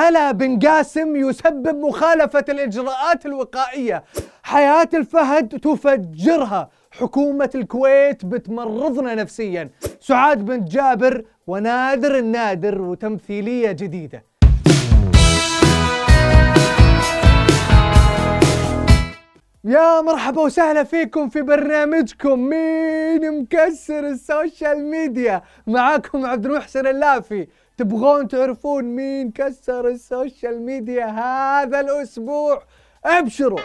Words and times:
حلا 0.00 0.32
بن 0.32 0.58
قاسم 0.58 1.16
يسبب 1.16 1.76
مخالفة 1.76 2.44
الإجراءات 2.48 3.26
الوقائية. 3.26 4.04
حياة 4.42 4.88
الفهد 4.94 5.48
تفجرها. 5.48 6.70
حكومة 6.90 7.50
الكويت 7.54 8.24
بتمرضنا 8.24 9.14
نفسيا. 9.14 9.70
سعاد 10.00 10.44
بن 10.44 10.64
جابر 10.64 11.24
ونادر 11.46 12.18
النادر 12.18 12.82
وتمثيلية 12.82 13.72
جديدة. 13.72 14.24
يا 19.64 20.00
مرحبا 20.00 20.42
وسهلا 20.42 20.84
فيكم 20.84 21.28
في 21.28 21.42
برنامجكم 21.42 22.38
مين 22.38 23.40
مكسر 23.40 24.06
ال 24.06 24.17
social 24.17 24.84
media. 24.84 25.42
معاكم 25.66 26.26
عبد 26.26 26.46
المحسن 26.46 26.86
اللافي. 26.86 27.46
تبغون 27.80 28.28
تعرفون 28.28 28.84
مين 28.84 29.30
كسر 29.30 29.88
ال 29.88 29.99
social 29.99 30.62
media 30.62 31.06
هذا 31.06 31.80
الأسبوع؟ 31.80 32.62
ابشروا. 33.04 33.58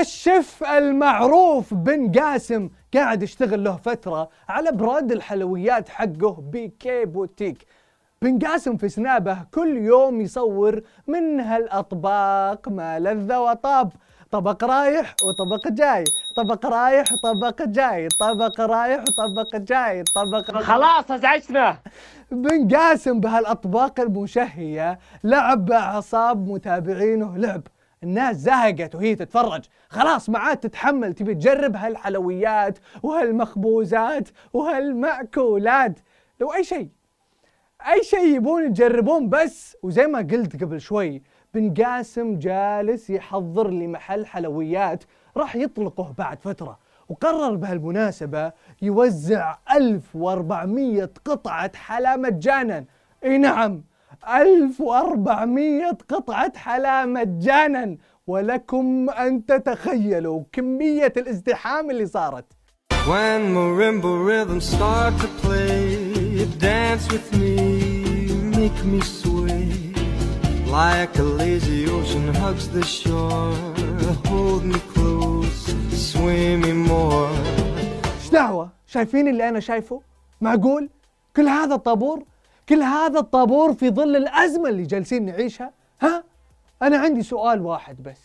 الشيف 0.00 0.64
المعروف 0.64 1.74
بن 1.74 2.12
قاسم 2.12 2.70
قاعد 2.94 3.22
يشتغل 3.22 3.64
له 3.64 3.76
فترة 3.76 4.28
على 4.48 4.72
brand 4.72 5.12
الحلويات 5.12 5.88
حقه 5.88 6.32
بيكي 6.40 7.04
بوتيك. 7.04 7.66
بن 8.22 8.38
قاسم 8.38 8.76
في 8.76 8.88
سنابه 8.88 9.38
كل 9.54 9.76
يوم 9.76 10.20
يصور 10.20 10.80
من 11.06 11.40
هالأطباق 11.40 12.68
ما 12.68 12.98
لذ 12.98 13.34
وطاب. 13.34 13.92
طبق 14.32 14.64
رايح 14.64 15.14
وطبق 15.24 15.68
جاي. 15.68 16.04
طبق 16.36 16.66
رايح 16.66 17.04
وطبق 17.12 17.62
جاي. 17.62 18.08
طبق 18.08 18.60
رايح 18.60 19.04
وطبق 19.08 19.56
جاي. 19.56 20.02
طبق 20.14 20.58
خلاص 20.58 21.10
ازعجنا. 21.10 21.78
بن 22.30 22.76
قاسم 22.76 23.20
بهالأطباق 23.20 24.00
المشهية 24.00 24.98
لعب 25.24 25.64
باعصاب 25.64 26.48
متابعينه 26.48 27.36
لعب 27.36 27.62
الناس 28.02 28.36
زهقت 28.36 28.94
وهي 28.94 29.14
تتفرج. 29.14 29.64
خلاص 29.88 30.28
ما 30.28 30.38
عاد 30.38 30.56
تتحمل. 30.56 31.12
تبي 31.14 31.34
تجرب 31.34 31.76
هالحلويات 31.76 32.78
وهالمخبوزات 33.02 34.28
وهالمأكولات. 34.52 35.98
لو 36.40 36.52
أي 36.52 36.64
شيء 36.64 36.88
أي 37.88 38.02
شيء 38.02 38.36
يبون 38.36 38.64
يجربون 38.64 39.28
بس 39.28 39.76
وزي 39.82 40.06
ما 40.06 40.18
قلت 40.18 40.62
قبل 40.62 40.80
شوي 40.80 41.22
بن 41.54 41.74
قاسم 41.74 42.38
جالس 42.38 43.10
يحضر 43.10 43.70
لمحل 43.70 44.26
حلويات 44.26 45.04
راح 45.36 45.56
يطلقه 45.56 46.14
بعد 46.18 46.40
فترة 46.40 46.78
وقرر 47.08 47.54
بهالمناسبة 47.54 48.52
يوزع 48.82 49.56
1400 49.74 51.10
قطعة 51.24 51.76
حلا 51.76 52.16
مجانا. 52.16 52.84
إي 53.24 53.38
نعم 53.38 53.82
1400 54.28 55.98
قطعة 56.08 56.58
حلا 56.58 57.06
مجانا. 57.06 57.96
ولكم 58.26 59.10
أن 59.10 59.46
تتخيلوا 59.46 60.42
كمية 60.52 61.12
الازدحام 61.16 61.90
اللي 61.90 62.06
صارت. 62.06 62.44
When 62.92 63.42
marimba 63.54 64.12
rhythms 64.28 64.64
start 64.64 65.14
to 65.22 65.28
play, 65.42 66.11
dance 66.46 67.08
with 67.12 67.32
me, 67.40 67.54
make 68.56 68.84
me 68.84 69.00
sway. 69.00 69.68
Like 70.66 71.18
a 71.18 71.22
lazy 71.22 71.88
ocean 71.90 72.34
hugs 72.34 72.68
the 72.68 72.84
shore, 72.84 73.52
hold 74.26 74.64
me 74.64 74.78
close, 74.94 75.74
sway 75.92 76.56
me 76.56 76.72
more. 76.72 77.30
إيش 78.20 78.30
دعوة؟ 78.32 78.68
شايفين 78.86 79.28
اللي 79.28 79.48
أنا 79.48 79.60
شايفه؟ 79.60 80.02
معقول؟ 80.40 80.88
كل 81.36 81.48
هذا 81.48 81.74
الطابور؟ 81.74 82.22
كل 82.68 82.82
هذا 82.82 83.18
الطابور 83.18 83.72
في 83.72 83.90
ظل 83.90 84.16
الأزمة 84.16 84.68
اللي 84.68 84.82
جالسين 84.82 85.24
نعيشها؟ 85.24 85.72
ها؟ 86.00 86.24
أنا 86.82 86.98
عندي 86.98 87.22
سؤال 87.22 87.60
واحد 87.60 88.02
بس 88.02 88.18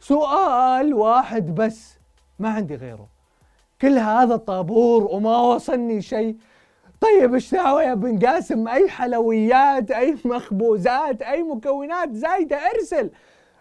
سؤال 0.00 0.94
واحد 0.94 1.54
بس 1.54 1.98
ما 2.38 2.48
عندي 2.48 2.74
غيره 2.74 3.08
كل 3.80 3.98
هذا 3.98 4.34
الطابور 4.34 5.04
وما 5.04 5.40
وصلني 5.40 6.02
شيء 6.02 6.36
طيب 7.00 7.34
إيش 7.34 7.54
دعوة 7.54 7.82
يا 7.82 7.94
بن 7.94 8.26
قاسم 8.26 8.68
أي 8.68 8.88
حلويات 8.88 9.90
أي 9.90 10.16
مخبوزات 10.24 11.22
أي 11.22 11.42
مكونات 11.42 12.12
زايدة 12.12 12.56
ارسل. 12.56 13.10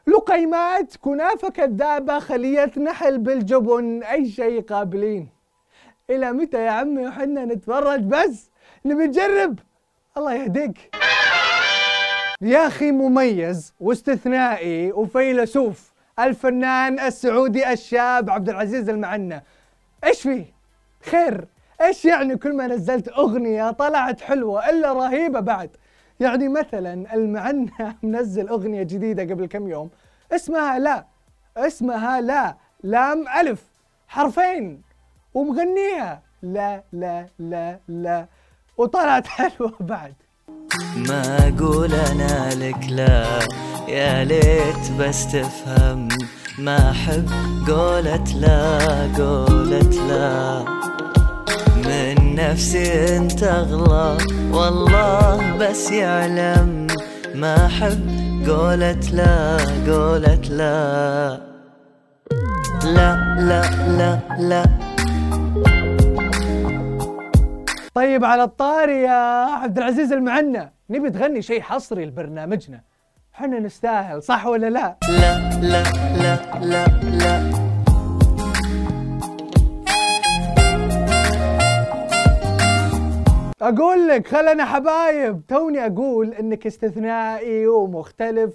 لقيمات 0.07 0.95
كنافة 0.97 1.49
كذابة 1.49 2.19
خلية 2.19 2.71
نحل 2.77 3.17
بالجبن 3.17 4.03
أي 4.03 4.29
شيء 4.29 4.61
قابلين. 4.61 5.29
إلى 6.09 6.31
متى 6.31 6.65
يا 6.65 6.71
عمي 6.71 7.07
وحنا 7.07 7.45
نتفرج 7.45 7.99
بس؟ 7.99 8.49
نبي 8.85 9.07
نجرب. 9.07 9.59
الله 10.17 10.33
يهديك. 10.33 10.95
يا 12.41 12.67
أخي 12.67 12.91
مميز 12.91 13.73
واستثنائي 13.79 14.91
وفيلسوف 14.91 15.93
الفنان 16.19 16.99
السعودي 16.99 17.73
الشاب 17.73 18.29
عبد 18.29 18.49
العزيز 18.49 18.89
المعنى. 18.89 19.43
إيش 20.03 20.21
فيه؟ 20.21 20.45
خير. 21.03 21.47
إيش 21.81 22.05
يعني 22.05 22.37
كل 22.37 22.55
ما 22.55 22.67
نزلت 22.67 23.07
أغنية 23.07 23.71
طلعت 23.71 24.21
حلوة 24.21 24.69
إلا 24.69 24.93
رهيبة 24.93 25.39
بعد؟ 25.39 25.69
يعني 26.19 26.47
مثلا 26.49 27.13
المعنى 27.13 27.71
منزل 28.03 28.47
أغنية 28.47 28.83
جديدة 28.83 29.23
قبل 29.23 29.45
كم 29.45 29.67
يوم 29.67 29.89
اسمها 30.31 30.79
لا 30.79 31.05
اسمها 31.57 32.21
لا 32.21 32.55
لام 32.83 33.25
ألف 33.39 33.63
حرفين 34.07 34.81
ومغنيها 35.33 36.21
لا 36.41 36.83
لا 36.93 37.25
لا 37.39 37.79
لا 37.87 38.25
وطلعت 38.77 39.27
حلوة 39.37 39.73
بعد. 39.79 40.13
ما 40.95 41.37
أقول 41.47 41.93
أنا 41.93 42.49
لك 42.55 42.89
لا 42.89 43.39
يا 43.87 44.23
ليت 44.23 44.91
بس 44.99 45.31
تفهم 45.31 46.07
ما 46.59 46.91
أحب 46.91 47.29
قولة 47.67 48.23
لا 48.41 48.77
قولة 49.17 50.07
لا. 50.07 50.65
نفسي 52.37 53.17
انت 53.17 53.43
اغلى 53.43 54.17
والله 54.51 55.57
بس 55.57 55.91
يعلم 55.91 56.87
ما 57.35 57.65
احب 57.65 57.99
قولة 58.47 58.99
لا 59.13 59.57
قولة 59.87 60.41
لا. 60.49 61.39
لا 62.83 63.15
لا 63.39 63.61
لا 63.97 64.19
لا. 64.39 64.63
طيب 67.93 68.25
على 68.25 68.43
الطاري 68.43 69.01
يا 69.01 69.45
عبد 69.45 69.77
العزيز 69.77 70.11
المعنى 70.13 70.73
نبي 70.89 71.09
تغني 71.09 71.41
شيء 71.41 71.61
حصري 71.61 72.05
لبرنامجنا. 72.05 72.81
إحنا 73.35 73.59
نستاهل 73.59 74.23
صح 74.23 74.45
ولا 74.45 74.69
لا؟ 74.69 74.97
لا 75.09 75.59
لا 75.61 75.83
لا 76.17 76.59
لا 76.61 76.85
لا. 77.03 77.36
أقول 83.67 84.07
لك 84.07 84.27
خلنا 84.27 84.65
حبايب. 84.65 85.41
توني 85.47 85.85
أقول 85.85 86.33
إنك 86.33 86.67
استثنائي 86.67 87.67
ومختلف. 87.67 88.53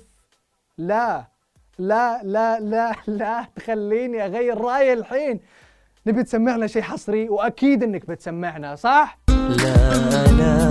لا 0.78 1.24
لا 1.78 2.20
لا 2.22 2.60
لا 2.60 2.92
لا 3.06 3.46
تخليني 3.56 4.24
أغير 4.24 4.60
رأيي 4.60 4.92
الحين. 4.92 5.40
نبي 6.06 6.22
تسمعنا 6.22 6.66
شيء 6.66 6.82
حصري 6.82 7.28
وأكيد 7.28 7.82
إنك 7.82 8.06
بتسمعنا 8.06 8.74
صح؟ 8.74 9.18
لا 9.28 10.26
لا. 10.38 10.61